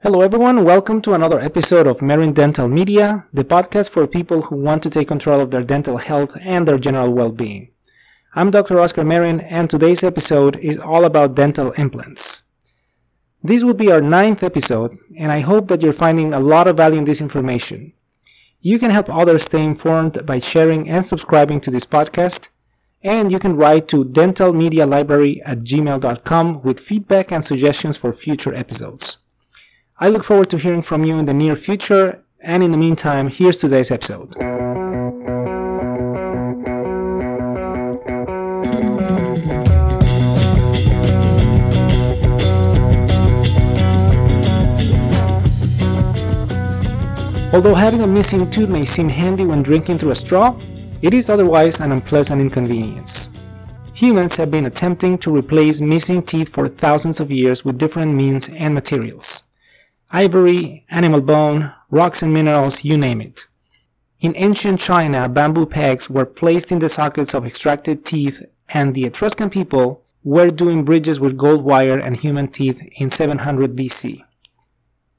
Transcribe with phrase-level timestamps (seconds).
[0.00, 0.64] Hello, everyone.
[0.64, 4.90] Welcome to another episode of Marin Dental Media, the podcast for people who want to
[4.90, 7.72] take control of their dental health and their general well being.
[8.36, 8.78] I'm Dr.
[8.78, 12.42] Oscar Marin, and today's episode is all about dental implants.
[13.42, 16.76] This will be our ninth episode, and I hope that you're finding a lot of
[16.76, 17.92] value in this information.
[18.60, 22.50] You can help others stay informed by sharing and subscribing to this podcast,
[23.02, 29.18] and you can write to dentalmedialibrary at gmail.com with feedback and suggestions for future episodes.
[30.00, 33.26] I look forward to hearing from you in the near future, and in the meantime,
[33.26, 34.32] here's today's episode.
[47.52, 50.56] Although having a missing tooth may seem handy when drinking through a straw,
[51.02, 53.30] it is otherwise an unpleasant inconvenience.
[53.94, 58.48] Humans have been attempting to replace missing teeth for thousands of years with different means
[58.50, 59.42] and materials.
[60.10, 63.46] Ivory, animal bone, rocks and minerals, you name it.
[64.20, 69.04] In ancient China, bamboo pegs were placed in the sockets of extracted teeth, and the
[69.04, 74.24] Etruscan people were doing bridges with gold wire and human teeth in 700 BC.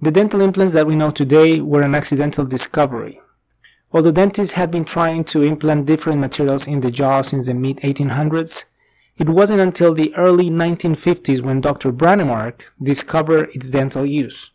[0.00, 3.20] The dental implants that we know today were an accidental discovery.
[3.92, 7.76] Although dentists had been trying to implant different materials in the jaw since the mid
[7.78, 8.64] 1800s,
[9.16, 11.92] it wasn't until the early 1950s when Dr.
[11.92, 14.51] Brånemark discovered its dental use.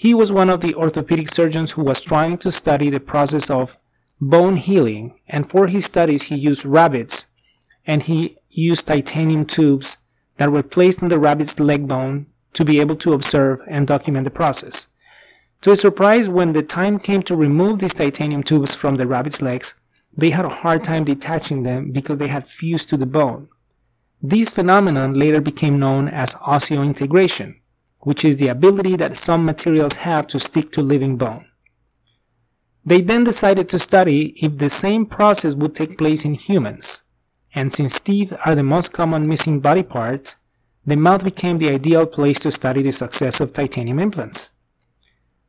[0.00, 3.76] He was one of the orthopedic surgeons who was trying to study the process of
[4.18, 7.26] bone healing, and for his studies he used rabbits
[7.86, 9.98] and he used titanium tubes
[10.38, 14.24] that were placed on the rabbit's leg bone to be able to observe and document
[14.24, 14.86] the process.
[15.60, 19.42] To his surprise, when the time came to remove these titanium tubes from the rabbit's
[19.42, 19.74] legs,
[20.16, 23.50] they had a hard time detaching them because they had fused to the bone.
[24.22, 27.59] This phenomenon later became known as osseointegration,
[28.00, 31.46] which is the ability that some materials have to stick to living bone.
[32.84, 37.02] They then decided to study if the same process would take place in humans,
[37.54, 40.36] and since teeth are the most common missing body part,
[40.86, 44.50] the mouth became the ideal place to study the success of titanium implants.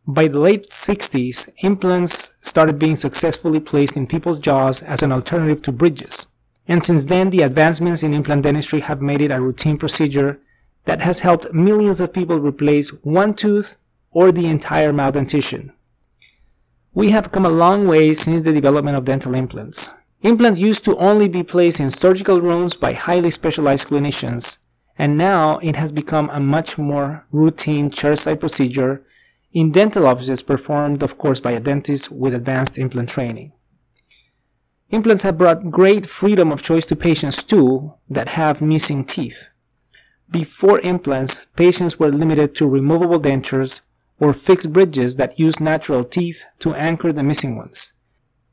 [0.06, 5.62] By the late 60s, implants started being successfully placed in people's jaws as an alternative
[5.62, 6.28] to bridges.
[6.68, 10.42] And since then, the advancements in implant dentistry have made it a routine procedure
[10.86, 13.78] that has helped millions of people replace one tooth
[14.12, 15.74] or the entire mouth dentition.
[16.94, 19.92] We have come a long way since the development of dental implants.
[20.22, 24.58] Implants used to only be placed in surgical rooms by highly specialized clinicians,
[24.98, 29.04] and now it has become a much more routine chairside procedure
[29.54, 33.52] in dental offices performed, of course, by a dentist with advanced implant training.
[34.90, 39.48] Implants have brought great freedom of choice to patients too that have missing teeth.
[40.32, 43.82] Before implants, patients were limited to removable dentures
[44.18, 47.92] or fixed bridges that use natural teeth to anchor the missing ones.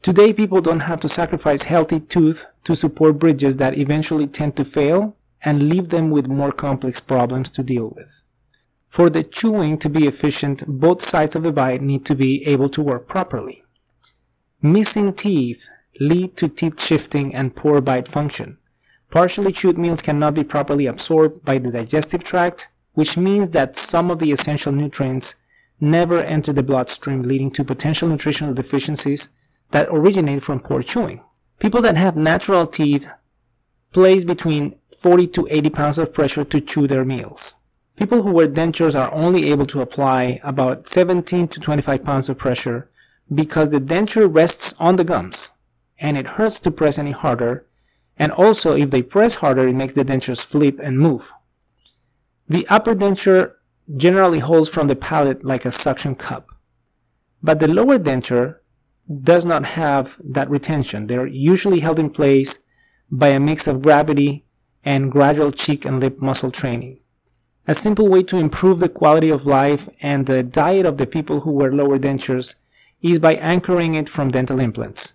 [0.02, 4.64] Today, people don't have to sacrifice healthy tooth to support bridges that eventually tend to
[4.64, 8.22] fail and leave them with more complex problems to deal with.
[8.88, 12.68] For the chewing to be efficient, both sides of the bite need to be able
[12.70, 13.62] to work properly.
[14.60, 15.68] Missing teeth
[16.00, 18.58] lead to teeth shifting and poor bite function.
[19.10, 24.10] Partially chewed meals cannot be properly absorbed by the digestive tract, which means that some
[24.10, 25.34] of the essential nutrients
[25.80, 29.28] never enter the bloodstream, leading to potential nutritional deficiencies
[29.70, 31.22] that originate from poor chewing.
[31.58, 33.08] People that have natural teeth
[33.92, 37.56] place between 40 to 80 pounds of pressure to chew their meals.
[37.96, 42.38] People who wear dentures are only able to apply about 17 to 25 pounds of
[42.38, 42.90] pressure
[43.34, 45.52] because the denture rests on the gums
[45.98, 47.66] and it hurts to press any harder.
[48.18, 51.32] And also, if they press harder, it makes the dentures flip and move.
[52.48, 53.54] The upper denture
[53.96, 56.48] generally holds from the palate like a suction cup,
[57.42, 58.56] but the lower denture
[59.22, 61.06] does not have that retention.
[61.06, 62.58] They're usually held in place
[63.10, 64.44] by a mix of gravity
[64.84, 67.00] and gradual cheek and lip muscle training.
[67.66, 71.40] A simple way to improve the quality of life and the diet of the people
[71.40, 72.54] who wear lower dentures
[73.02, 75.12] is by anchoring it from dental implants.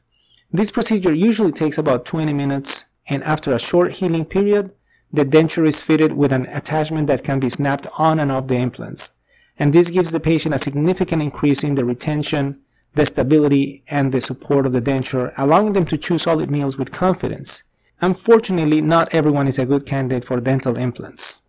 [0.52, 4.74] This procedure usually takes about 20 minutes, and after a short healing period,
[5.12, 8.56] the denture is fitted with an attachment that can be snapped on and off the
[8.56, 9.12] implants.
[9.60, 12.60] And this gives the patient a significant increase in the retention,
[12.96, 16.92] the stability, and the support of the denture, allowing them to chew solid meals with
[16.92, 17.64] confidence.
[18.02, 21.42] Unfortunately, not everyone is a good candidate for dental implants.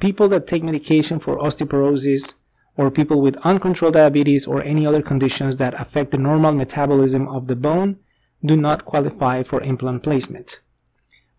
[0.00, 2.34] People that take medication for osteoporosis,
[2.76, 7.46] or people with uncontrolled diabetes or any other conditions that affect the normal metabolism of
[7.46, 7.98] the bone
[8.44, 10.60] do not qualify for implant placement.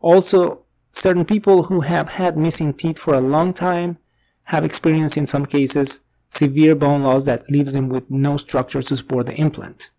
[0.03, 0.59] Also,
[0.91, 3.97] certain people who have had missing teeth for a long time
[4.43, 8.97] have experienced in some cases severe bone loss that leaves them with no structure to
[8.97, 9.89] support the implant.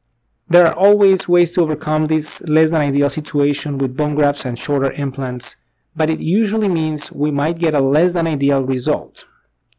[0.47, 4.59] There are always ways to overcome this less than ideal situation with bone grafts and
[4.59, 5.57] shorter implants,
[5.97, 9.25] but it usually means we might get a less than ideal result.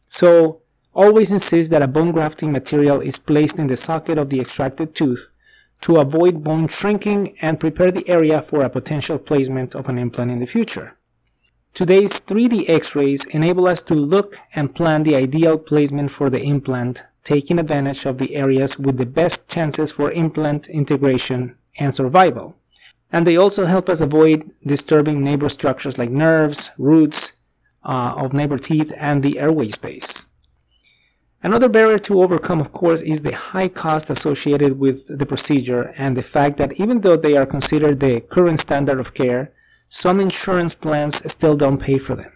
[0.10, 0.62] So,
[0.96, 4.96] always insist that a bone grafting material is placed in the socket of the extracted
[4.96, 5.30] tooth
[5.82, 10.32] to avoid bone shrinking and prepare the area for a potential placement of an implant
[10.32, 10.98] in the future.
[11.74, 17.04] Today's 3D x-rays enable us to look and plan the ideal placement for the implant,
[17.26, 22.56] taking advantage of the areas with the best chances for implant integration and survival.
[23.12, 27.34] And they also help us avoid disturbing neighbor structures like nerves, roots
[27.84, 30.30] uh, of neighbor teeth, and the airway space.
[31.44, 36.18] Another barrier to overcome, of course, is the high cost associated with the procedure and
[36.18, 39.52] the fact that even though they are considered the current standard of care,
[39.90, 42.32] some insurance plans still don't pay for them.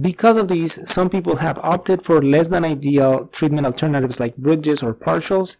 [0.00, 4.82] Because of these, some people have opted for less than ideal treatment alternatives like bridges
[4.82, 5.56] or partials,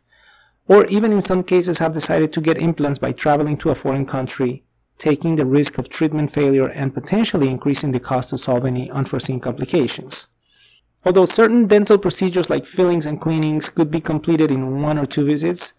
[0.68, 4.06] or even in some cases have decided to get implants by traveling to a foreign
[4.06, 4.62] country,
[4.98, 9.40] taking the risk of treatment failure and potentially increasing the cost to solve any unforeseen
[9.40, 10.28] complications.
[11.04, 15.24] Although certain dental procedures like fillings and cleanings could be completed in one or two
[15.24, 15.72] visits,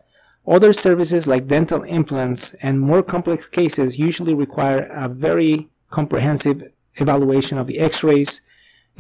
[0.47, 7.57] other services like dental implants and more complex cases usually require a very comprehensive evaluation
[7.57, 8.41] of the x-rays,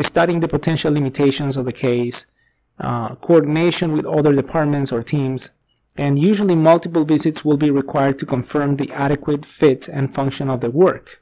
[0.01, 2.25] studying the potential limitations of the case,
[2.79, 5.49] uh, coordination with other departments or teams,
[5.97, 10.61] and usually multiple visits will be required to confirm the adequate fit and function of
[10.61, 11.21] the work.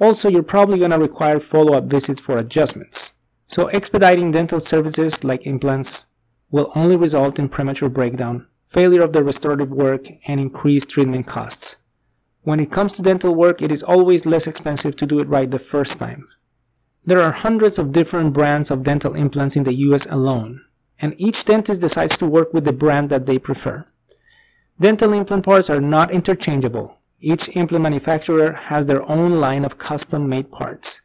[0.00, 3.13] Also, you're probably going to require follow-up visits for adjustments.
[3.54, 6.06] So expediting dental services like implants
[6.50, 11.76] will only result in premature breakdown, failure of the restorative work, and increased treatment costs.
[12.42, 15.48] When it comes to dental work, it is always less expensive to do it right
[15.48, 16.26] the first time.
[17.06, 20.64] There are hundreds of different brands of dental implants in the US alone,
[20.98, 23.86] and each dentist decides to work with the brand that they prefer.
[24.80, 26.98] Dental implant parts are not interchangeable.
[27.20, 31.02] Each implant manufacturer has their own line of custom made parts.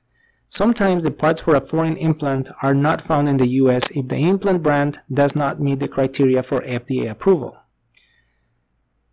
[0.50, 4.18] Sometimes the parts for a foreign implant are not found in the US if the
[4.18, 7.57] implant brand does not meet the criteria for FDA approval.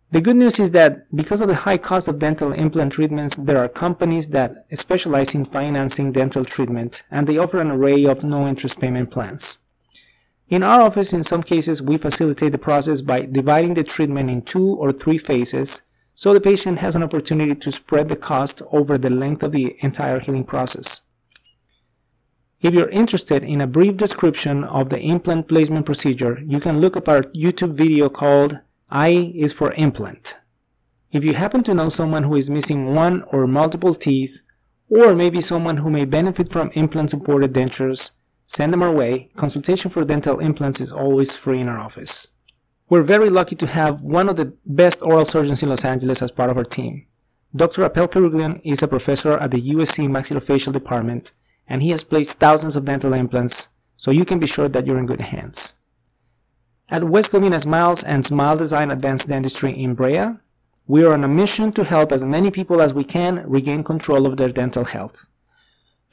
[0.09, 3.57] The good news is that because of the high cost of dental implant treatments, there
[3.57, 8.47] are companies that specialize in financing dental treatment and they offer an array of no
[8.47, 9.59] interest payment plans.
[10.49, 14.41] In our office, in some cases, we facilitate the process by dividing the treatment in
[14.41, 15.81] two or three phases
[16.15, 19.75] so the patient has an opportunity to spread the cost over the length of the
[19.81, 21.01] entire healing process.
[22.59, 26.97] If you're interested in a brief description of the implant placement procedure, you can look
[26.97, 28.59] up our YouTube video called
[28.89, 30.37] I is for implant.
[31.11, 34.41] If you happen to know someone who is missing one or multiple teeth,
[34.89, 38.09] or maybe someone who may benefit from implant supported dentures,
[38.47, 39.29] send them our way.
[39.35, 42.29] Consultation for dental implants is always free in our office.
[42.89, 46.31] We're very lucky to have one of the best oral surgeons in Los Angeles as
[46.31, 47.05] part of our team.
[47.55, 47.87] Dr.
[47.87, 51.33] Apel Karuglian is a professor at the USC Maxillofacial Department
[51.67, 54.97] and he has placed thousands of dental implants, so you can be sure that you're
[54.97, 55.73] in good hands.
[56.89, 60.37] At West Covina Smiles and Smile Design Advanced Dentistry in Brea,
[60.87, 64.25] we are on a mission to help as many people as we can regain control
[64.25, 65.27] of their dental health.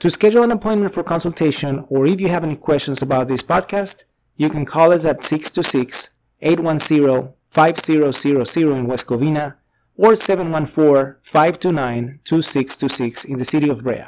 [0.00, 4.04] To schedule an appointment for consultation or if you have any questions about this podcast,
[4.36, 6.10] you can call us at 626
[6.42, 9.54] 810 5000 in West Covina
[9.96, 14.06] or 714 529 2626 in the city of Brea.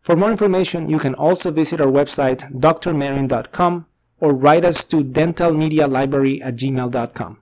[0.00, 3.86] For more information, you can also visit our website, drmarin.com,
[4.18, 7.38] or write us to dentalmedialibrary at gmail.com.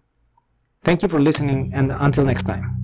[0.83, 2.78] Thank you for listening, and until next time.